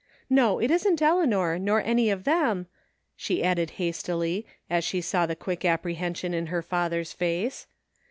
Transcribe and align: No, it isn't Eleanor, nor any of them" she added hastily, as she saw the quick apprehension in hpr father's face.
No, 0.31 0.57
it 0.57 0.71
isn't 0.71 0.99
Eleanor, 0.99 1.59
nor 1.59 1.79
any 1.79 2.09
of 2.09 2.23
them" 2.23 2.65
she 3.15 3.43
added 3.43 3.69
hastily, 3.77 4.47
as 4.67 4.83
she 4.83 4.99
saw 4.99 5.27
the 5.27 5.35
quick 5.35 5.63
apprehension 5.63 6.33
in 6.33 6.47
hpr 6.47 6.65
father's 6.65 7.13
face. 7.13 7.67